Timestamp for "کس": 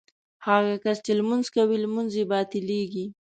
0.83-0.97